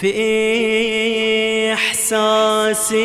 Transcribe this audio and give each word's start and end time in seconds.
في 0.00 1.72
إحساسي 1.72 2.96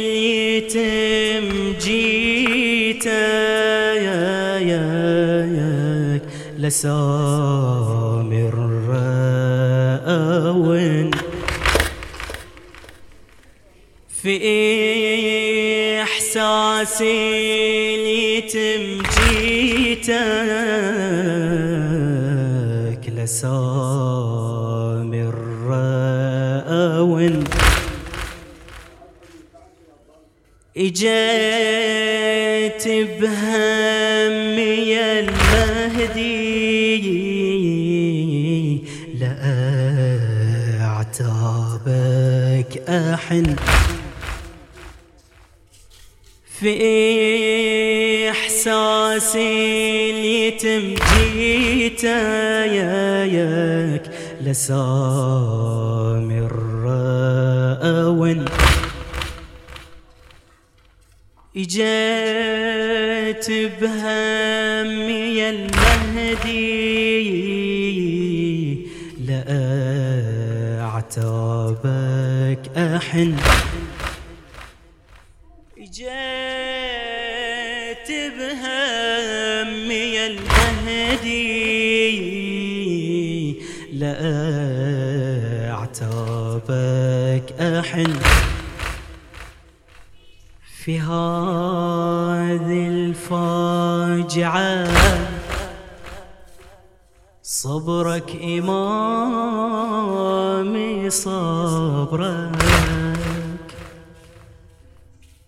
اليتم 0.00 1.72
جيتك 1.80 3.12
لسامر 6.58 8.54
أون 10.06 11.10
في 14.22 14.34
إحساسي 16.02 17.04
اليتم 17.94 19.02
جيتك 19.18 20.32
لسامر 23.16 24.41
إجيت 30.76 31.12
بهمي 33.20 35.00
المهدي 35.00 36.32
لأعتابك 41.52 42.72
أحن. 42.88 43.56
في 46.60 48.30
إحساسي 48.30 49.40
اليتم 50.10 50.94
جيتك 51.16 52.02
لسامر 54.40 56.31
إجيت 61.56 63.50
بهمي 63.80 65.50
المهدي 65.50 66.52
لأعتابك 69.28 69.58
أحن. 72.76 73.36
إجيت 75.78 76.08
بهمي 78.38 80.14
المهدي 80.26 81.52
لأعتابك 83.92 84.32
أحن. 87.60 88.12
في 90.84 91.00
هذه 91.00 92.88
الفاجعة 92.88 94.88
صبرك 97.42 98.36
إمامي 98.42 98.70
صبرك. 101.10 102.64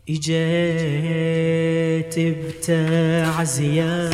إجيت 0.09 2.15
بتعزية 2.19 4.11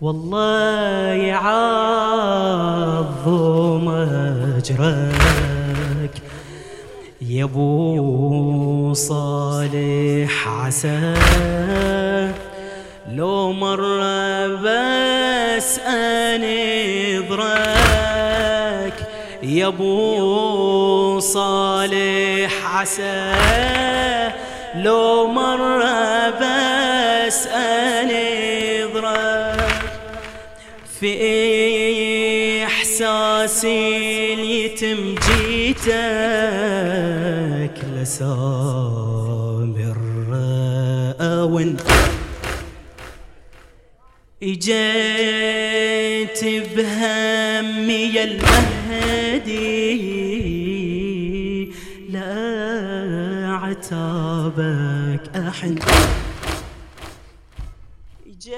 والله 0.00 1.12
يعظم 1.32 2.28
أجرك. 3.88 5.11
ابو 7.42 8.92
صالح 8.94 10.48
عسى. 10.48 11.14
لو 13.12 13.52
مرة 13.52 14.46
بس 14.46 15.78
انظرك 15.78 17.32
يا 19.42 19.66
ابو 19.66 21.20
صالح 21.20 22.76
عسى. 22.76 23.34
لو 24.74 25.26
مرة 25.26 26.30
بس 26.30 27.46
انظرك 27.46 28.52
في 31.00 31.12
احساسي 33.02 34.34
اليتم 34.34 35.14
جيتك 35.14 35.86
لسامر. 37.94 39.98
أون 41.20 41.76
إجيت 44.42 46.44
بهمي 46.76 48.24
المهدي 48.24 49.92
لا 52.10 53.58
عتابك 53.62 55.24
أحن. 55.48 55.74
إجيت 58.26 58.52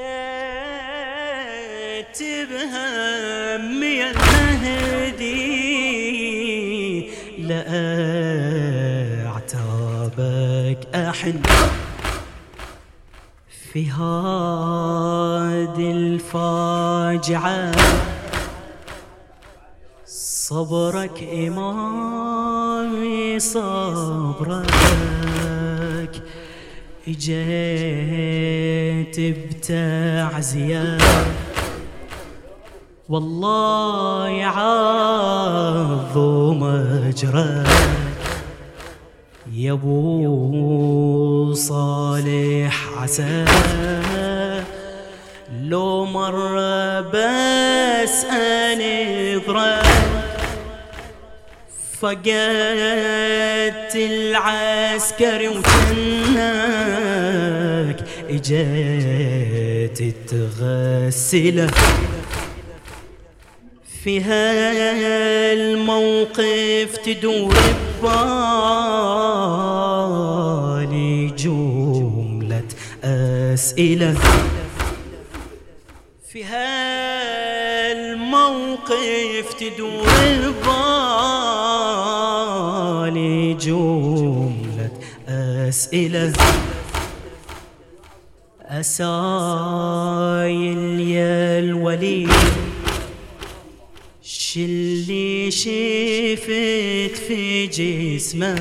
بهمي 2.51 3.97
المهدي. 4.11 4.34
لا 7.39 7.65
عتابك 9.35 10.79
أحن 10.95 11.41
في 13.73 13.91
هذه 13.91 15.91
الفاجعة. 15.91 17.73
صبرك 20.07 21.23
إمامي 21.47 23.39
صبرك. 23.39 24.73
إجيت 27.09 29.21
بتعزية. 29.21 30.99
والله 33.09 34.29
يعظم 34.29 34.65
أجرك. 37.09 37.67
يا 39.53 39.73
أبو 39.73 41.55
صالح 41.55 42.89
عسى. 42.99 43.45
لو 45.61 46.05
مرة 46.05 47.01
بس 47.01 48.25
انظرك 48.25 49.85
فقدت 52.01 52.25
العسكري 53.97 55.49
وجنك 55.49 56.45
اجيت 58.31 59.99
تغسله. 60.29 61.71
في 64.05 64.21
هالموقف 64.21 65.77
تدور 67.05 67.55
ببالي 68.03 68.27
جملة 71.39 72.65
أسئلة. 73.05 74.15
في 76.29 76.45
هالموقف 76.45 76.75
تدور 79.61 80.07
ببالي 83.09 83.55
جملة 83.55 84.91
أسئلة. 85.29 86.33
أسايل 88.61 89.01
يا 91.01 91.59
الوليد. 91.59 92.64
شلي 94.55 95.51
شفت 95.51 97.17
في 97.27 97.67
جسمه 97.67 98.61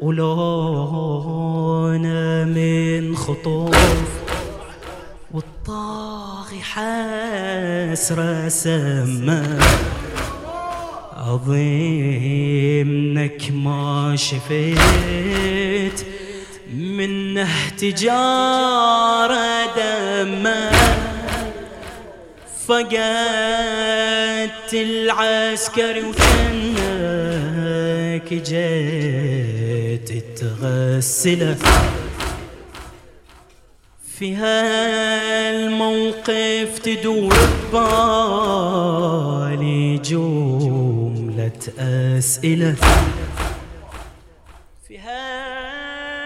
ولونه 0.00 1.24
من 2.44 3.16
خطوف 3.16 4.08
والطاغي 5.32 6.60
حسرة 6.62 8.48
سما 8.48 9.58
عظيمنك 11.16 11.92
ما 13.52 14.16
شفت 14.16 16.06
منه 16.74 17.48
تجارة 17.78 19.66
دمه. 19.76 21.11
فقدت 22.72 24.72
العسكري 24.72 26.02
وثنك 26.02 27.54
جيت 28.34 30.08
تغسله 30.38 31.56
في 34.18 34.34
هالموقف 34.34 35.78
تدور 36.78 37.34
ببالي 37.72 39.98
جملة 39.98 41.60
أسئلة. 41.78 42.74
في 44.88 44.98
هالموقف 44.98 46.18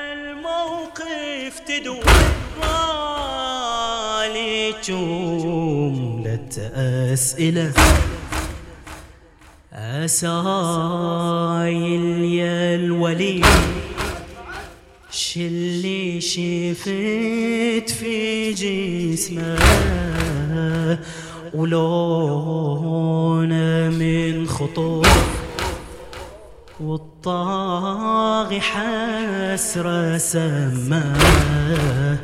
تدور 1.66 2.04
ببالي 2.56 2.86
جملة 4.88 5.55
أسئلة. 6.58 7.72
أسايل 9.72 10.24
يا 12.24 12.74
الولي. 12.74 13.42
شلي 15.10 16.20
شفت 16.20 17.90
في 17.90 18.52
جسمه 18.52 19.58
ولونه 21.54 22.82
من 23.90 24.48
خطوط. 24.48 25.06
والطاغي 26.80 28.60
حسرة 28.60 30.18
سماه. 30.18 32.18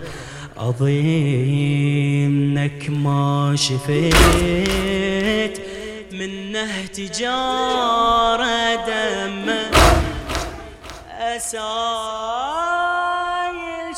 أظنك 0.56 1.70
ما 2.90 3.54
شفيت 3.56 4.12
منه 6.12 6.86
تجارة 6.86 8.74
دمه 8.74 9.70
أسايل 11.10 11.56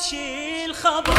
شي 0.09 0.65
الخبر 0.65 1.17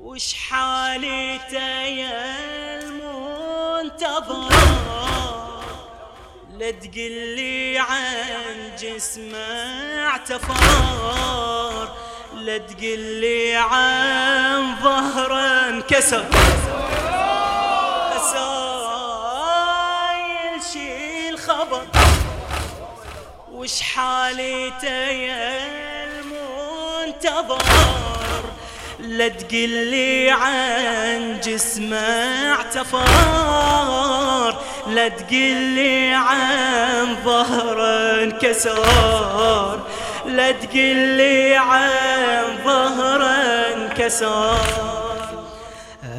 وش 0.00 0.34
حالته 0.34 1.82
يا 1.82 2.80
المنتظر؟ 2.82 4.52
لا 6.58 6.70
تقلي 6.70 7.78
عن 7.78 8.70
جسمه 8.80 9.36
اعتفار 10.06 11.96
لا 12.34 12.58
تقلي 12.58 13.56
عن 13.56 14.74
ظهره 14.82 15.68
انكسر. 15.68 16.24
أسايل 18.16 18.52
شي 20.72 21.28
الخبر 21.28 21.82
وش 23.52 23.80
حالته 23.80 24.88
يا 24.88 25.64
المنتظر؟ 26.04 27.62
لا 28.98 29.28
تقلي 29.28 30.30
عن 30.30 31.40
جسمه 31.44 32.52
اعتفار 32.52 34.62
لا 34.86 35.08
تقلي 35.08 36.14
عن 36.14 37.16
ظهره 37.24 38.22
انكسر. 38.22 39.80
لا 40.26 40.52
تقلي 40.52 41.56
عن 41.56 41.90
ظهره 42.64 43.24
انكسر 43.74 44.56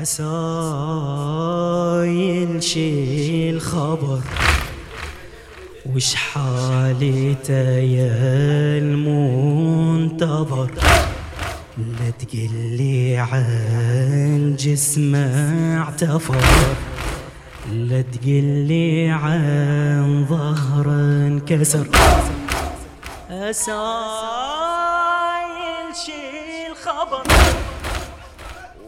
أسايل 0.02 0.24
شي 2.64 3.50
الخبر 3.50 4.20
وش 5.96 6.16
حالته 6.16 7.78
يا 7.78 8.78
المنتظر؟ 8.78 10.72
لا 11.78 12.10
تقلي 12.20 13.18
عن 13.18 14.56
جسمه 14.60 15.78
اعتفر. 15.78 16.44
لا 17.72 18.02
تقلي 18.02 19.10
عن 19.10 20.26
ظهره 20.30 21.28
انكسر. 21.28 21.88
أسايل 23.50 23.76
شي 26.06 26.68
الخبر 26.68 27.24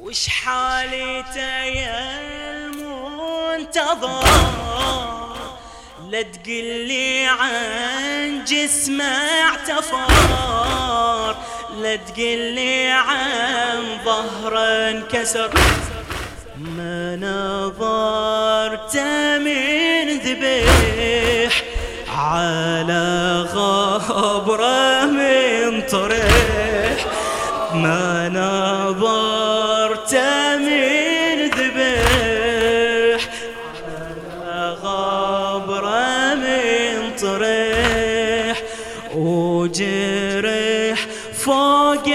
وش 0.01 0.27
حالته 0.27 1.63
يا 1.63 2.19
المنتظر؟ 2.55 4.23
لا 6.09 6.21
تقلي 6.21 7.27
عن 7.27 8.43
جسمه 8.47 9.03
اعتفر. 9.41 10.05
لا 11.81 11.95
تقلي 11.95 12.87
عن 12.91 13.99
ظهره 14.05 14.89
انكسر. 14.89 15.49
ما 16.57 17.15
نظرت 17.15 18.97
من 19.45 20.07
ذبيح. 20.19 21.44
على 22.25 23.45
غبره 23.53 25.05
من 25.05 25.81
طريح 25.81 27.05
ما 27.73 28.29
نظرت 28.29 30.15
من 30.57 31.49
ذبيح. 31.57 33.21
على 34.47 34.75
غبره 34.83 36.33
من 36.35 36.95
طريح 37.21 38.55
وجرح 39.15 40.99
فوق 41.33 42.07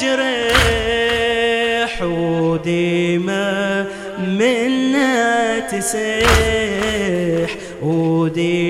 جريح. 0.00 1.92
وديمه 2.02 3.86
منه 4.18 5.58
تسيح. 5.58 7.50
وديمه 7.82 8.69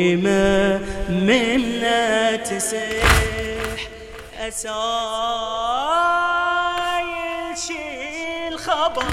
تسيح 2.70 3.80
أسايل 4.38 4.70
شي 7.58 8.48
الخبر 8.48 9.04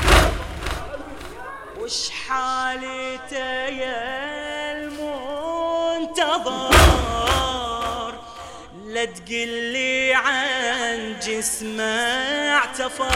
وش 1.80 2.10
حالته 2.10 3.66
يا 3.66 4.72
المنتظر؟ 4.72 6.14
لا 8.86 9.06
تقلي 9.06 10.14
عن 10.14 11.16
جسمه 11.20 11.84
اعتفار. 12.54 13.08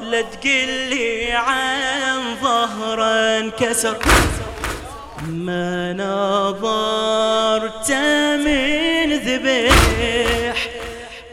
لا 0.00 0.22
تقلي 0.22 1.32
عن 1.32 2.36
ظهره 2.42 3.38
انكسر. 3.38 3.98
ما 5.28 5.92
نظرت 5.92 7.92
من 8.44 9.12
ذبيح 9.12 10.68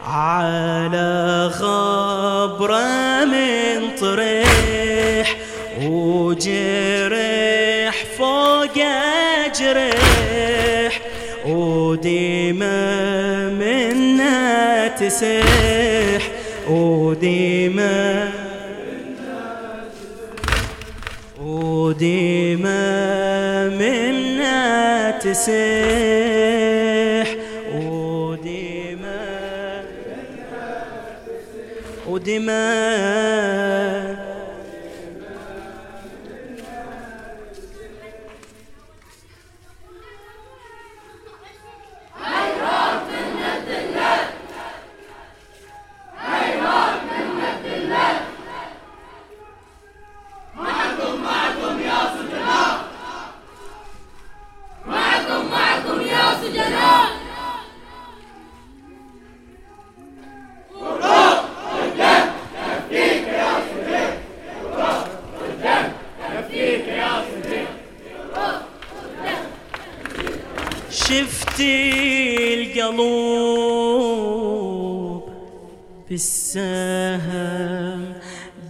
على 0.06 1.50
غبره 1.60 3.24
من 3.24 3.96
طريح 4.00 5.36
وجرح 5.82 7.94
فوق 8.18 8.74
جريح 9.60 11.00
وديمه 11.46 12.66
منه 13.50 14.88
تسيح 14.88 16.30
وديمه 16.68 18.28
وديمه 21.56 22.84
منه 23.68 25.10
تسيح. 25.18 26.16
وديمه 27.74 29.20
وديمه 32.06 32.52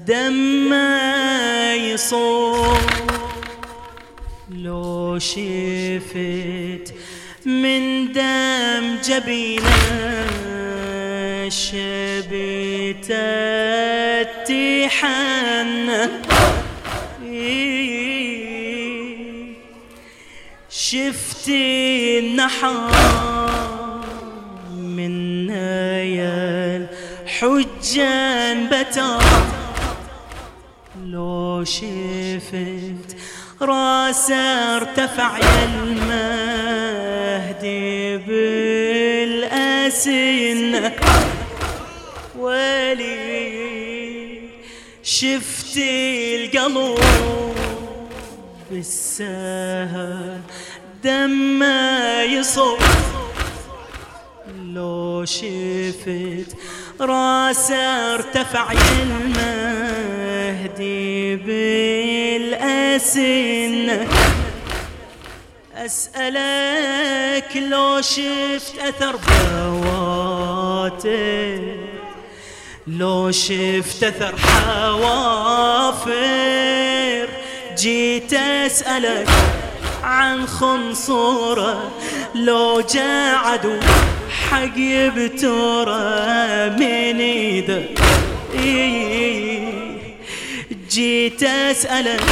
دم 0.06 0.72
يصوب 1.74 2.78
لو 4.50 5.18
شفت 5.18 6.94
من 7.46 8.12
دم 8.12 8.96
جبينة 9.04 10.26
شبيتت 11.48 13.12
تحنى 14.48 16.08
شفتي 20.70 22.18
النحار 22.18 24.04
من 24.72 25.50
يا 25.50 26.88
الحجان 27.26 28.66
بتار 28.66 29.55
لو 31.56 31.64
شفت 31.64 33.16
راسه 33.62 34.76
ارتفع 34.76 35.38
يا 35.38 35.64
المهدي 35.74 36.96
بالأسنة 39.16 39.92
ولي 42.38 43.46
شفتي 45.02 46.44
القلب 46.44 47.54
بالسهل 48.70 50.40
دم 51.04 51.62
يصب. 52.30 52.78
لو 54.74 55.24
شفت 55.24 56.56
راسه 57.00 58.14
ارتفع 58.14 58.72
يا 58.72 59.02
المهدي 59.02 59.85
بالأسنة 62.66 64.08
أسألك 65.76 67.56
لو 67.56 68.00
شفت 68.00 68.78
أثر 68.78 69.16
بواته 70.76 71.06
لو 72.86 73.30
شفت 73.30 74.04
أثر 74.04 74.34
حوافر. 74.36 75.56
جيت 77.78 78.34
أسألك 78.34 79.28
عن 80.02 80.46
خنصورة 80.46 81.90
لو 82.34 82.80
جاء 82.80 83.36
عدو 83.36 83.80
حق 84.50 84.78
يبتوره 84.78 85.98
من 86.68 87.20
ايده 87.20 87.82
جيت 90.96 91.42
اسألك 91.42 92.22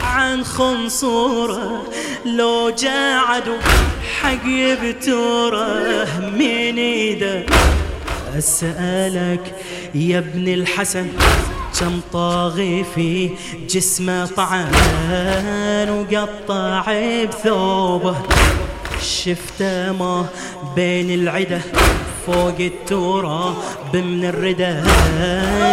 عن 0.00 0.44
خنصوره 0.44 1.82
لو 2.24 2.70
جاء 2.70 3.18
عدو 3.18 3.56
حق 4.20 4.46
يبتوره 4.46 6.04
من 6.20 6.78
ايده 6.78 7.46
أسألك 8.38 9.54
يا 9.94 10.18
ابن 10.18 10.48
الحسن 10.48 11.06
كم 11.80 12.00
طاغي 12.12 12.84
في 12.94 13.30
جسمه 13.70 14.26
طعن 14.26 14.70
وقطع 15.90 16.84
بثوبه 17.24 18.16
شفته 19.02 19.92
ما 19.92 20.26
بين 20.76 21.10
العدة 21.20 21.60
فوق 22.26 22.54
التراب 22.60 23.54
من 23.94 24.24
الردى 24.24 24.80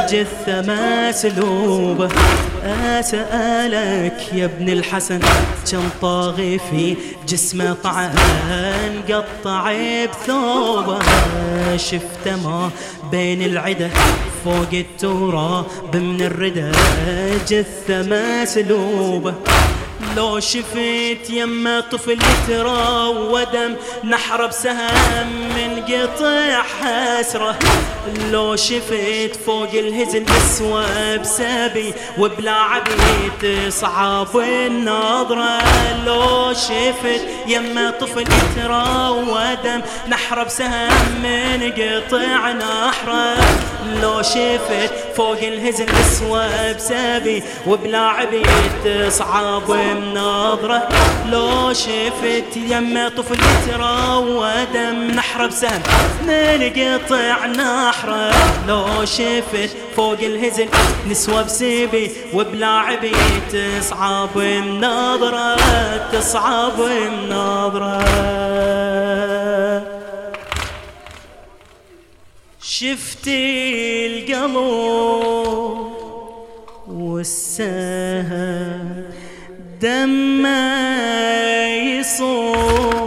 جثة 0.10 0.62
مسلوبة 0.67 2.10
أسألك 3.00 4.34
يا 4.34 4.46
ابن 4.46 4.70
الحسن 4.70 5.20
كم 5.72 5.89
طاغي 6.01 6.60
في 6.60 6.96
جسمه 7.27 7.74
طعن 7.84 8.13
قطع 9.10 9.74
بثوبه 10.05 11.00
شفته 11.77 12.36
ما 12.43 12.70
بين 13.12 13.41
العدة 13.41 13.89
فوق 14.46 14.70
التراب 14.74 15.65
من 15.93 16.22
الردى 16.22 16.72
جثة 17.50 18.01
مسلوبة 18.41 19.34
لو 20.17 20.39
شفت 20.39 21.29
يما 21.29 21.79
طفل 21.79 22.20
ترى 22.48 23.08
ودم 23.08 23.75
نحر 24.03 24.46
بسهم 24.46 25.27
من 25.55 25.80
قطع 25.88 26.61
حسرة. 26.61 27.55
لو 28.31 28.55
شفت 28.55 29.39
فوق 29.45 29.69
الهزل 29.73 30.25
يسوى 30.38 31.17
بسبي 31.17 31.93
وبلا 32.17 32.51
عبيد 32.51 33.69
صعب 33.69 34.38
النظرة. 34.38 35.59
لو 36.05 36.53
شفت 36.53 37.21
يما 37.47 37.91
طفل 37.91 38.25
ترى 38.55 39.09
ودم 39.09 39.81
نحر 40.07 40.43
بسهم 40.43 41.21
من 41.23 41.71
قطع 41.71 42.51
نحرة. 42.51 43.35
لو 44.01 44.21
شفت 44.21 44.93
فوق 45.15 45.38
الهزل 45.38 45.88
يسوى 46.00 46.73
بسبي 46.73 47.43
وبلا 47.67 48.00
عبيد 48.00 49.09
صعب 49.09 49.71
النظرة. 49.71 50.89
لو 51.29 51.73
شفت 51.73 52.57
يم 52.57 53.07
طفل 53.17 53.38
يتراوى 53.39 54.53
دم 54.73 55.11
نحره 55.11 55.47
بسهم 55.71 56.27
من 56.27 56.69
قطع 56.69 57.45
نحره 57.45 58.33
لو 58.67 59.05
شفت 59.05 59.77
فوق 59.95 60.19
الهزل 60.19 60.67
نسوى 61.09 61.43
بسيبي 61.43 62.11
وبلا 62.33 62.67
عبيد 62.67 63.13
تصعب 63.79 64.37
النظرة 64.37 65.55
تصعب 66.11 66.81
النظرة. 66.81 68.01
شفتي 72.61 74.07
القلب 74.07 74.55
والسهر 76.87 78.41
دم 79.81 80.45
يصوم 81.99 83.00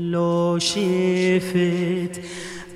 لو 0.00 0.58
شفت 0.58 2.20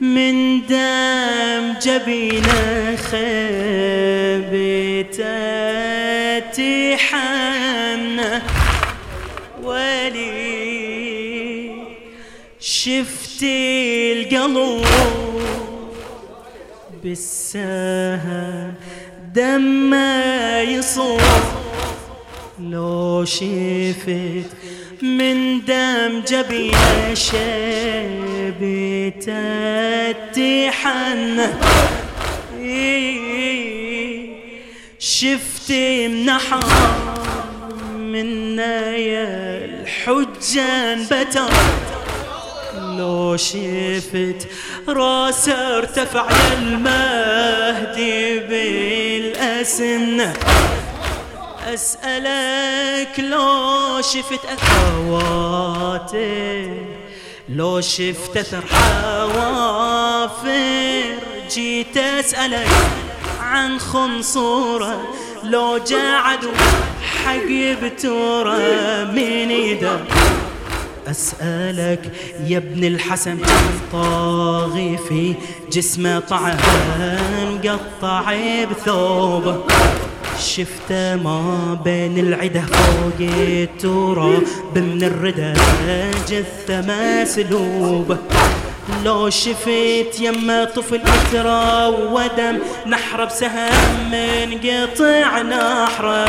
من 0.00 0.60
دم 0.66 1.74
جبينه 1.82 2.96
خبت 2.96 4.44
تحنه 6.56 8.42
ولي 9.62 10.24
شفتي 12.60 14.12
القلب 14.12 14.84
بالسهر 17.02 18.72
دم 19.34 19.94
يصوم. 20.68 21.20
لو 22.60 23.24
شفت 23.24 24.50
من 25.04 25.64
دم 25.64 26.20
جبينه 26.28 27.14
شبت 27.14 28.64
تحنى 30.34 31.46
منحر 36.08 36.64
من 37.98 38.58
يا 38.96 39.64
الحجان 39.64 41.06
بتر 41.10 41.52
لو 42.98 43.36
شفت 43.36 44.48
راسه 44.88 45.76
ارتفع 45.78 46.26
يا 46.30 46.58
المهدي 46.58 48.38
بالأسنة 49.18 50.32
أسألك 51.64 53.20
لو 53.20 54.00
شفت 54.00 54.40
أخواتي 54.58 56.06
لو 57.48 57.80
شفت 57.80 58.36
أثر 58.36 58.64
حوافر 58.66 60.44
جيت 61.50 61.96
أسألك 61.96 62.68
عن 63.40 63.78
خنصورة 63.78 65.00
لو 65.44 65.78
جاء 65.78 66.22
عدو 66.22 66.50
حق 67.24 67.50
يبتوره 67.50 68.58
من 69.04 69.50
إيده. 69.50 70.00
أسألك 71.06 72.12
يا 72.46 72.58
ابن 72.58 72.84
الحسن 72.84 73.38
طاغي 73.92 74.98
في 75.08 75.34
جسمه 75.72 76.18
طعن 76.18 76.58
قطع 77.64 78.34
بثوبه. 78.70 79.64
شفته 80.38 81.16
ما 81.16 81.78
بين 81.84 82.18
العده 82.18 82.60
فوق 82.60 83.20
التراب 83.20 84.42
من 84.76 85.02
الردى 85.02 85.52
جثة 86.28 86.80
مسلوبة. 86.80 88.18
لو 89.04 89.30
شفت 89.30 90.20
يما 90.20 90.64
طفل 90.64 91.00
إثرى 91.02 91.94
ودم 92.12 92.58
نحر 92.86 93.24
بسهم 93.24 94.10
من 94.12 94.58
قطع 94.58 95.42
نحرة. 95.42 96.28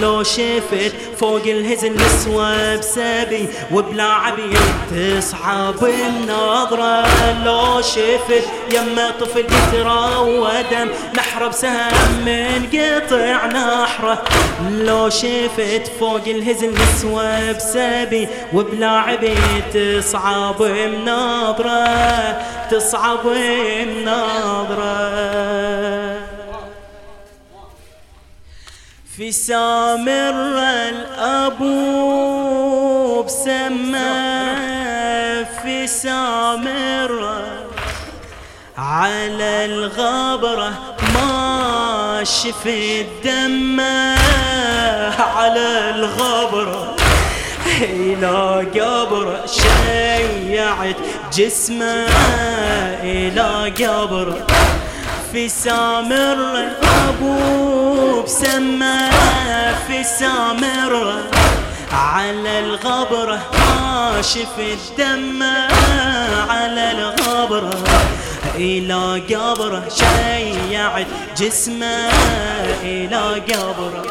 لو 0.00 0.22
شفت 0.22 0.94
فوق 1.20 1.42
الهزل 1.46 1.94
نسوى 1.96 2.76
بسبي 2.76 3.48
وبلا 3.72 4.04
عبيد 4.04 4.58
تصحى 4.90 5.72
النظرة. 5.82 7.06
لو 7.44 7.80
شفت 7.82 8.44
يما 8.72 9.10
طفل 9.20 9.46
إثرى 9.46 10.16
ودم 10.16 10.88
نحر 11.16 11.48
بسهم 11.48 12.24
من 12.24 12.66
قطع 12.72 13.46
نحرة. 13.46 14.22
لو 14.70 15.10
شفت 15.10 15.90
فوق 16.00 16.22
الهزل 16.26 16.74
نسوى 16.74 17.52
بسبي 17.52 18.28
وبلا 18.52 18.90
عبيد 18.90 19.64
تصعب 19.72 20.56
بنظره 20.58 21.81
تصعب 22.70 23.26
النظرة 23.26 25.02
في 29.16 29.32
سامر 29.32 30.34
الأبو 30.88 32.02
بسمى 33.22 34.32
في 35.62 35.86
سامر 35.86 37.42
على 38.78 39.64
الغبرة 39.64 40.72
ما 41.14 42.24
شفت 42.24 43.06
دمه 43.24 44.16
على 45.18 45.90
الغبرة 45.94 47.01
إلى 47.80 48.66
قبر 48.80 49.40
شيعت 49.46 50.96
جسمه 51.32 52.06
إلى 53.02 53.72
قبر 53.86 54.34
في 55.32 55.48
سامر 55.48 56.36
الأبو 56.58 58.22
بسمه 58.22 59.10
في 59.86 60.04
سامر 60.04 61.22
على 61.92 62.58
الغبرة 62.58 63.40
ما 63.52 64.22
شفت 64.22 64.98
دمه 64.98 65.68
على 66.50 66.90
الغبرة 66.90 67.84
إلى 68.54 69.22
قبره 69.34 69.82
شيعت 69.88 71.06
جسمه 71.38 72.10
إلى 72.82 73.42
قبره 73.52 74.04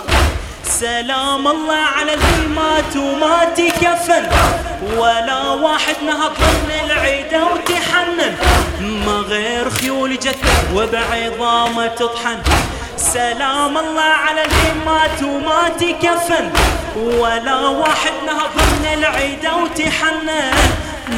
سلام 0.81 1.47
الله 1.47 1.75
على 1.75 2.13
اللي 2.13 2.47
مات 2.55 2.95
وما 2.97 3.45
تكفن 3.57 4.25
ولا 4.97 5.49
واحد 5.49 5.95
نهض 6.05 6.31
من 6.39 6.91
العيدة 6.91 7.45
وتحنن. 7.45 8.35
ما 9.05 9.11
غير 9.11 9.69
خيول 9.69 10.19
جته 10.19 10.75
وبعظامه 10.75 11.87
تطحن. 11.87 12.37
سلام 12.97 13.77
الله 13.77 14.01
على 14.01 14.41
اللي 14.41 14.85
مات 14.85 15.23
وما 15.23 15.69
تكفن 15.69 16.49
ولا 16.95 17.59
واحد 17.67 18.13
نهض 18.25 18.55
من 18.55 18.85
العيدة 18.93 19.55
وتحنن. 19.55 20.53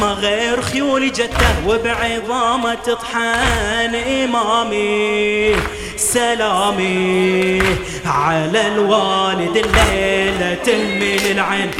ما 0.01 0.07
غير 0.07 0.61
خيول 0.61 1.11
جته 1.11 1.67
وبعظامه 1.67 2.73
تطحن 2.73 3.95
إمامي. 3.95 5.55
سلامي 5.97 7.61
على 8.05 8.67
الوالد 8.67 9.57
الليلة 9.57 10.57
تهمل 10.65 11.31
العين. 11.31 11.71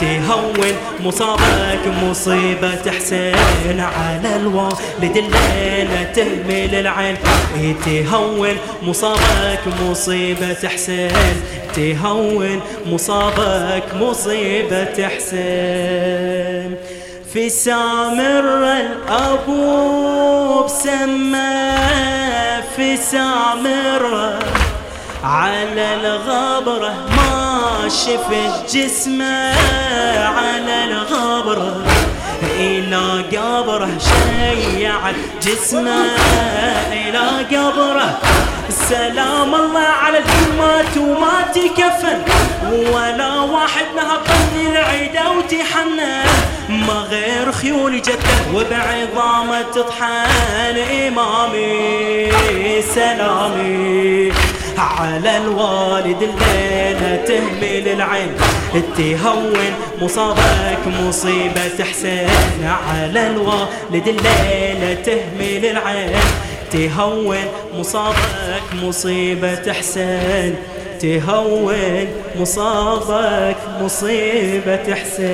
تهون 0.00 0.72
مصابك 1.00 1.86
مصيبة 2.02 2.90
حسين 2.98 3.80
على 3.80 4.36
الوالد 4.36 5.16
الليلة 5.16 6.02
تهمل 6.14 6.74
العين. 6.74 7.16
تهون 7.86 8.56
مصابك 8.82 9.60
مصيبة 9.82 10.68
حسين. 10.68 11.36
تهون 11.74 12.60
مصابك 12.86 13.94
مصيبة 14.00 15.08
حسين. 15.08 16.76
في 17.32 17.48
سامر 17.50 18.64
الأبو 18.72 20.64
بسماه 20.64 22.62
في 22.76 22.96
سامر 22.96 24.32
على 25.24 25.94
الغبرة 25.94 26.94
ما 27.16 27.88
شفت 27.88 28.74
جسمه 28.76 29.54
على 30.26 30.84
الغبرة 30.84 31.76
إلى 32.42 33.24
قبره 33.36 33.90
شيع 33.98 35.00
جسمه 35.42 36.04
إلى 36.92 37.26
قبره. 37.56 38.18
سلام 38.70 39.54
الله 39.54 39.80
على 39.80 40.18
الجمات 40.18 40.96
وما 40.98 41.42
تكفن 41.54 42.22
ولا 42.72 43.40
واحد 43.40 43.84
نهض 43.96 44.28
العيدة 44.60 45.30
وتحنى 45.30 46.22
ما 46.68 47.06
غير 47.10 47.52
خيول 47.52 48.02
جدة 48.02 48.36
وبعظامة 48.54 49.62
تطحن 49.62 50.76
إمامي 51.06 52.32
سلامي. 52.94 54.32
على 54.80 55.36
الوالد 55.36 56.22
الليلة 56.22 57.24
تهمل 57.26 57.88
العين. 57.88 58.32
تهون 58.96 59.72
مصابك 60.02 60.78
مصيبة 61.02 61.84
حسين. 61.90 62.28
على 62.64 63.26
الوالد 63.26 64.08
الليلة 64.08 64.94
تهمل 64.94 65.64
العين. 65.66 66.20
تهون 66.72 67.38
مصابك 67.74 68.62
مصيبة 68.82 69.72
حسين. 69.72 70.56
تهون 71.00 72.08
مصابك 72.40 73.56
مصيبة 73.80 74.94
حسين. 74.94 75.30